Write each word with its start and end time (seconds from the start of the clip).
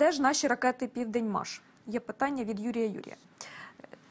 Де 0.00 0.12
ж 0.12 0.22
наші 0.22 0.46
ракети 0.46 0.86
Південь 0.86 1.30
Маш? 1.30 1.62
Є 1.86 2.00
питання 2.00 2.44
від 2.44 2.60
Юрія 2.60 2.86
Юрія. 2.86 3.16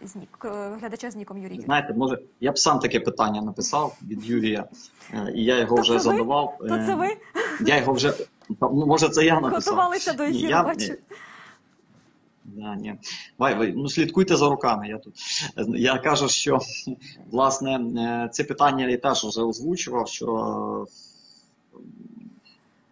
Е, 0.02 0.08
З 0.08 0.16
нік, 0.16 0.46
е, 0.46 0.70
глядача 0.80 1.12
з 1.12 1.16
ніком 1.16 1.38
Юрій. 1.38 1.62
Знаєте, 1.62 1.94
може, 1.94 2.20
я 2.40 2.52
б 2.52 2.58
сам 2.58 2.80
таке 2.80 3.00
питання 3.00 3.42
написав 3.42 3.98
від 4.04 4.26
Юрія, 4.26 4.66
е, 5.14 5.34
і 5.36 5.44
я 5.44 5.60
його 5.60 5.76
То 5.76 5.82
вже 5.82 6.00
задавав. 6.00 6.58
То 6.60 6.68
це 6.86 6.96
ви 6.96 7.18
Я 7.66 7.78
його 7.78 7.94
вже. 7.94 8.14
Ну, 8.62 8.86
може, 8.86 9.10
це 9.10 9.26
я 9.26 9.40
написав. 9.40 9.74
готувалися 9.74 10.14
до 10.14 10.24
ефіру, 10.24 10.50
я- 10.50 10.64
бачу. 10.64 10.94
Да, 12.44 12.76
ні. 12.76 12.96
Вай, 13.38 13.56
ви, 13.56 13.74
ну, 13.76 13.90
слідкуйте 13.90 14.36
за 14.36 14.50
руками. 14.50 14.88
Я 14.88 14.98
тут. 14.98 15.14
Я 15.68 15.98
кажу, 15.98 16.28
що 16.30 16.60
власне 17.32 18.30
це 18.34 18.44
питання 18.44 18.88
я 18.88 18.98
теж 18.98 19.24
вже 19.24 19.42
озвучував, 19.42 20.08
що 20.08 20.88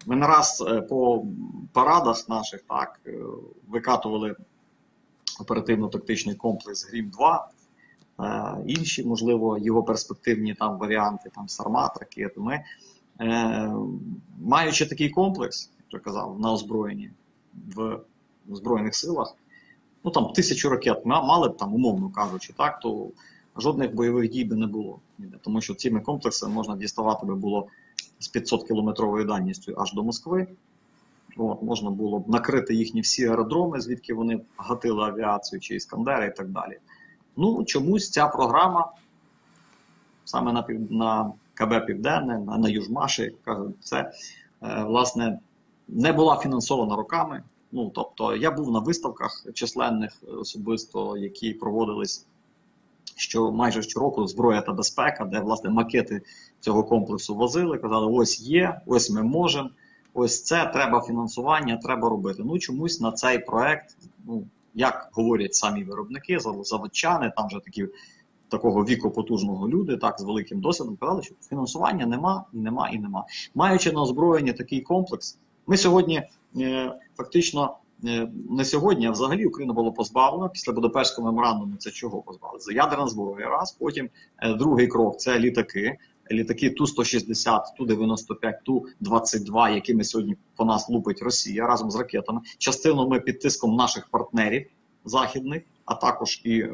ми 0.08 0.16
не 0.16 0.28
раз 0.28 0.64
е, 0.68 0.82
по 0.82 1.26
парадах 1.74 2.30
наших 2.30 2.62
так 2.62 3.00
е, 3.08 3.12
викатували 3.68 4.36
оперативно-тактичний 5.40 6.36
комплекс 6.36 6.90
Грім 6.90 7.10
2. 7.10 7.50
е, 8.20 8.64
Інші, 8.68 9.04
можливо, 9.04 9.58
його 9.58 9.84
перспективні 9.84 10.54
там 10.54 10.78
варіанти, 10.78 11.30
там 11.36 11.50
Сармат, 11.50 11.98
ракети. 11.98 12.40
Ми, 12.40 12.64
маючи 14.40 14.86
такий 14.86 15.10
комплекс, 15.10 15.72
як 15.78 15.94
я 15.94 16.00
казав, 16.00 16.40
на 16.40 16.52
озброєнні 16.52 17.12
в 17.76 18.00
Збройних 18.50 18.96
силах, 18.96 19.36
ну 20.04 20.12
там 20.12 20.34
тисячу 20.34 20.70
ракет 20.70 21.06
мали 21.06 21.50
б 21.50 21.58
там, 21.58 21.74
умовно 21.74 22.10
кажучи, 22.10 22.54
так, 22.58 22.80
то 22.80 23.10
жодних 23.58 23.96
бойових 23.96 24.30
дій 24.30 24.44
би 24.44 24.56
не 24.56 24.68
було. 24.68 25.00
Тому 25.42 25.62
що 25.62 25.76
цими 25.76 26.00
комплексами 26.00 26.54
можна 26.54 26.76
діставати 26.76 27.26
би 27.26 27.36
було 27.36 27.68
з 28.20 28.28
500 28.28 28.68
кілометровою 28.68 29.26
дальністю 29.26 29.74
аж 29.78 29.94
до 29.94 30.04
Москви. 30.04 30.48
От, 31.38 31.62
можна 31.62 31.90
було 31.90 32.20
б 32.20 32.30
накрити 32.30 32.76
їхні 32.76 33.02
всі 33.02 33.26
аеродроми, 33.26 33.82
звідки 33.82 34.14
вони 34.14 34.42
гатили 34.58 35.04
авіацію 35.04 35.60
чи 35.60 35.76
іскандери 35.76 36.28
і 36.28 36.38
так 36.38 36.50
далі. 36.50 36.78
Ну, 37.38 37.66
чомусь 37.66 38.10
ця 38.10 38.28
програма 38.28 38.92
саме 40.26 40.54
на, 40.54 40.62
пів- 40.62 40.92
на 40.92 41.32
КБ 41.54 41.86
Південне, 41.86 42.40
на, 42.40 42.58
на 42.58 42.70
Южмаші, 42.70 43.22
як 43.22 43.42
кажуть, 43.42 43.76
це 43.80 44.12
е, 44.64 44.84
власне 44.84 45.40
не 45.88 46.14
була 46.14 46.38
фінансована 46.38 46.96
роками. 46.96 47.44
Ну, 47.72 47.92
тобто, 47.96 48.36
я 48.36 48.52
був 48.52 48.72
на 48.72 48.80
виставках 48.80 49.46
численних 49.54 50.24
е, 50.28 50.32
особисто, 50.32 51.18
які 51.18 51.54
проводились 51.54 52.26
що 53.18 53.52
майже 53.52 53.82
щороку 53.82 54.28
зброя 54.28 54.62
та 54.62 54.74
безпека, 54.74 55.26
де 55.26 55.40
власне 55.40 55.70
макети 55.70 56.22
цього 56.60 56.84
комплексу 56.84 57.36
возили, 57.36 57.78
казали: 57.78 58.12
ось 58.12 58.42
є, 58.42 58.82
ось 58.86 59.10
ми 59.10 59.24
можемо, 59.24 59.70
ось 60.14 60.44
це 60.44 60.66
треба 60.66 61.02
фінансування, 61.02 61.78
треба 61.78 62.10
робити. 62.10 62.44
Ну 62.46 62.60
чомусь 62.60 63.02
на 63.02 63.12
цей 63.12 63.40
проект, 63.40 63.98
ну 64.26 64.44
як 64.74 65.10
говорять 65.14 65.56
самі 65.56 65.84
виробники, 65.84 66.40
заводчани, 66.40 67.34
там 67.38 67.48
вже 67.48 67.60
такі 67.60 67.88
такого 68.50 68.86
віку 68.86 69.12
потужного 69.12 69.70
люди, 69.70 69.98
так 69.98 70.20
з 70.20 70.24
великим 70.24 70.62
досвідом, 70.62 70.96
казали, 70.96 71.24
що 71.24 71.36
фінансування 71.50 72.06
нема, 72.06 72.46
і 72.54 72.58
нема, 72.58 72.90
і 72.90 73.00
нема. 73.00 73.26
Маючи 73.56 73.92
на 73.92 74.02
озброєнні 74.02 74.54
такий 74.54 74.82
комплекс, 74.82 75.38
ми 75.68 75.78
сьогодні 75.78 76.24
е, 76.58 76.94
фактично. 77.18 77.78
Е, 78.06 78.32
Не 78.50 78.66
сьогодні, 78.66 79.08
а 79.08 79.12
взагалі 79.12 79.46
Україна 79.46 79.74
була 79.74 79.92
позбавлена 79.92 80.50
після 80.50 80.74
Будапештського 80.74 81.32
меморандуму. 81.32 81.76
Це 81.78 81.92
чого 81.92 82.22
позбавили? 82.22 82.60
За 82.60 82.74
ядерна 82.74 83.08
зброя. 83.08 83.50
Раз, 83.50 83.72
потім 83.72 84.10
е, 84.38 84.54
другий 84.54 84.88
крок 84.88 85.18
це 85.18 85.40
літаки. 85.40 85.98
Літаки 86.32 86.70
Ту-160, 86.70 87.62
Ту-95, 87.78 88.54
Ту-22, 88.66 89.74
якими 89.76 90.04
сьогодні 90.04 90.36
по 90.56 90.66
нас 90.66 90.90
лупить 90.90 91.22
Росія 91.22 91.68
разом 91.68 91.92
з 91.92 91.96
ракетами. 91.96 92.42
Частину 92.58 93.08
ми 93.08 93.20
під 93.20 93.40
тиском 93.40 93.76
наших 93.76 94.08
партнерів 94.08 94.68
західних, 95.06 95.64
а 95.86 95.96
також 95.96 96.42
і 96.44 96.60
е, 96.60 96.72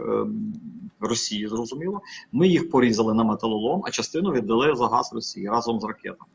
Росії, 1.00 1.48
зрозуміло. 1.48 2.02
Ми 2.32 2.48
їх 2.48 2.70
порізали 2.70 3.14
на 3.14 3.24
металолом, 3.24 3.82
а 3.86 3.92
частину 3.92 4.32
віддали 4.32 4.76
за 4.76 4.88
газ 4.88 5.14
Росії 5.14 5.48
разом 5.48 5.80
з 5.80 5.84
ракетами. 5.84 6.30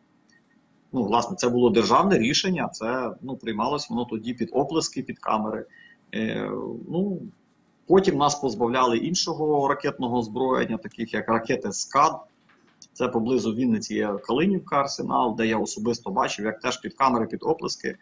Ну, 0.93 1.03
власне, 1.03 1.37
це 1.37 1.49
було 1.49 1.71
державне 1.71 2.19
рішення. 2.19 2.69
Це 2.69 3.11
ну, 3.23 3.37
приймалось 3.37 3.91
воно 3.91 4.05
тоді 4.05 4.35
під 4.35 4.51
оплески, 4.53 5.03
під 5.03 5.19
камери. 5.19 5.67
Е, 6.15 6.51
ну, 6.89 7.23
потім 7.87 8.17
нас 8.17 8.35
позбавляли 8.35 8.99
іншого 8.99 9.69
ракетного 9.69 10.19
озброєння, 10.19 10.77
таких 10.77 11.15
як 11.15 11.29
ракети 11.29 11.73
СКАД. 11.73 12.21
Це 12.93 13.09
поблизу 13.09 13.55
Вінниці 13.55 13.95
є 13.95 14.19
Калинівка 14.25 14.77
арсенал, 14.77 15.37
де 15.37 15.47
я 15.47 15.59
особисто 15.59 16.11
бачив, 16.11 16.45
як 16.45 16.61
теж 16.61 16.81
під 16.81 16.95
камери, 16.95 17.27
під 17.27 17.43
оплески, 17.43 17.97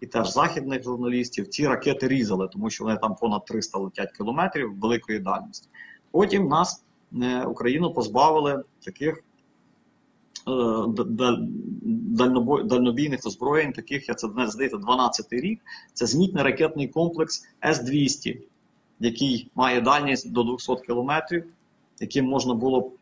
і 0.00 0.06
теж 0.06 0.32
західних 0.32 0.82
журналістів 0.82 1.48
ці 1.48 1.68
ракети 1.68 2.08
різали, 2.08 2.48
тому 2.52 2.70
що 2.70 2.84
вони 2.84 2.96
там 2.96 3.14
понад 3.14 3.44
300 3.44 3.78
летять 3.78 4.12
кілометрів 4.12 4.78
великої 4.78 5.18
дальності. 5.18 5.68
Потім 6.10 6.48
нас, 6.48 6.84
е, 7.22 7.44
Україну, 7.44 7.92
позбавили 7.92 8.64
таких 8.84 9.22
дальнобійних 11.88 13.20
озброєнь, 13.26 13.72
таких, 13.72 14.08
як 14.08 14.18
це 14.18 14.28
здається, 14.46 14.76
12-й 14.76 15.40
рік. 15.40 15.60
Це 15.92 16.06
зенітний 16.06 16.44
ракетний 16.44 16.88
комплекс 16.88 17.46
С-200, 17.64 18.38
який 19.00 19.50
має 19.54 19.80
дальність 19.80 20.32
до 20.32 20.42
200 20.42 20.76
кілометрів, 20.86 21.44
яким 22.00 22.24
можна 22.24 22.54
було 22.54 22.80
б 22.80 22.92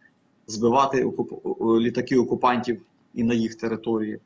збивати 0.47 1.12
літаки 1.80 2.19
окупантів 2.19 2.82
і 3.14 3.24
на 3.24 3.34
їх 3.34 3.54
території 3.54 4.19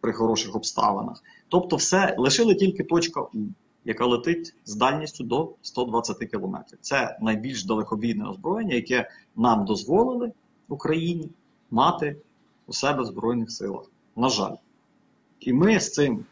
при 0.00 0.12
хороших 0.12 0.56
обставинах. 0.56 1.22
Тобто, 1.48 1.76
все 1.76 2.14
лишили 2.18 2.54
тільки 2.54 2.84
точка 2.84 3.20
У, 3.20 3.38
яка 3.84 4.06
летить 4.06 4.54
з 4.64 4.74
дальністю 4.74 5.24
до 5.24 5.52
120 5.62 6.16
кілометрів. 6.16 6.78
Це 6.80 7.18
найбільш 7.20 7.64
далекобійне 7.64 8.28
озброєння, 8.28 8.74
яке 8.74 9.10
нам 9.36 9.64
дозволили 9.64 10.32
Україні 10.68 11.30
мати 11.70 12.16
у 12.68 12.72
себе 12.72 13.02
в 13.02 13.06
Збройних 13.06 13.50
силах. 13.50 13.90
На 14.16 14.28
жаль. 14.28 14.54
І 15.40 15.52
ми 15.52 15.80
з 15.80 15.92
цим, 15.92 16.24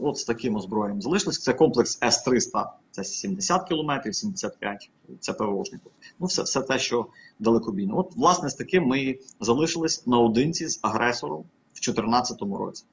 от 0.00 0.18
з 0.18 0.24
таким 0.24 0.56
озброєнням 0.56 1.02
залишились. 1.02 1.38
Це 1.38 1.52
комплекс 1.52 1.98
С-300, 2.02 2.66
це 2.90 3.04
70 3.04 3.68
кілометрів, 3.68 4.14
75, 4.14 4.90
це 5.20 5.32
ПВОшник. 5.32 5.80
Ну, 6.18 6.26
все, 6.26 6.42
все 6.42 6.62
те, 6.62 6.78
що 6.78 7.06
далекобійне. 7.38 7.92
От, 7.94 8.16
власне, 8.16 8.50
з 8.50 8.54
таким 8.54 8.86
ми 8.86 9.18
залишились 9.40 10.06
наодинці 10.06 10.68
з 10.68 10.78
агресором 10.82 11.40
в 11.40 11.74
2014 11.74 12.42
році. 12.42 12.84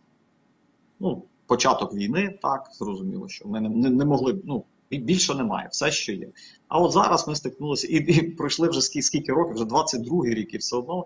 Ну, 0.99 1.23
початок 1.45 1.93
війни, 1.93 2.39
так, 2.41 2.69
зрозуміло, 2.73 3.27
що 3.27 3.47
ми 3.47 3.61
не, 3.61 3.69
не, 3.69 3.89
не 3.89 4.05
могли, 4.05 4.41
ну, 4.45 4.63
більше 4.97 5.35
немає, 5.35 5.67
все, 5.71 5.91
що 5.91 6.11
є. 6.11 6.27
А 6.67 6.79
от 6.79 6.91
зараз 6.91 7.27
ми 7.27 7.35
стикнулися 7.35 7.87
і, 7.87 7.95
і 7.95 8.21
пройшли 8.21 8.69
вже 8.69 8.81
скільки, 8.81 9.03
скільки 9.03 9.31
років, 9.31 9.55
вже 9.55 9.63
22-й 9.63 10.33
рік, 10.33 10.53
і 10.53 10.57
все 10.57 10.77
одно, 10.77 10.99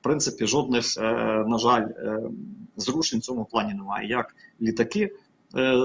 в 0.00 0.02
принципі, 0.02 0.46
жодних, 0.46 0.84
е, 0.98 1.02
на 1.48 1.58
жаль, 1.58 1.82
е, 1.82 2.22
зрушень 2.76 3.18
в 3.18 3.22
цьому 3.22 3.44
плані 3.44 3.74
немає. 3.74 4.08
Як 4.08 4.36
літаки, 4.60 5.16
е, 5.56 5.78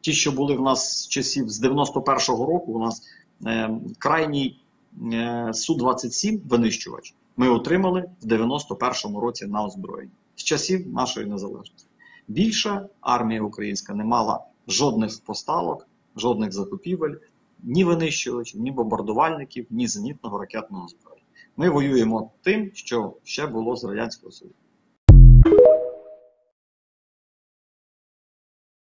ті, 0.00 0.12
що 0.12 0.32
були 0.32 0.56
в 0.56 0.62
нас 0.62 1.02
з 1.02 1.08
часів 1.08 1.48
з 1.48 1.64
91-го 1.64 2.46
року, 2.46 2.72
у 2.72 2.78
нас 2.78 3.02
е, 3.46 3.70
крайній 3.98 4.60
е, 5.12 5.50
Су-27 5.52 6.40
винищувач 6.48 7.14
ми 7.36 7.48
отримали 7.48 8.10
в 8.22 8.26
91-му 8.26 9.20
році 9.20 9.46
на 9.46 9.64
озброєнні 9.64 10.12
з 10.36 10.44
часів 10.44 10.88
нашої 10.88 11.26
незалежності. 11.26 11.88
Більше 12.28 12.88
армія 13.00 13.42
українська 13.42 13.94
не 13.94 14.04
мала 14.04 14.44
жодних 14.68 15.20
поставок, 15.26 15.88
жодних 16.16 16.52
закупівель, 16.52 17.14
ні 17.62 17.84
винищувачів, 17.84 18.60
ні 18.60 18.70
бомбардувальників, 18.70 19.66
ні 19.70 19.88
зенітного 19.88 20.38
ракетного 20.38 20.88
зброї. 20.88 21.22
Ми 21.56 21.70
воюємо 21.70 22.32
тим, 22.42 22.70
що 22.74 23.16
ще 23.24 23.46
було 23.46 23.76
з 23.76 23.84
Радянського 23.84 24.32
Союзу. 24.32 24.54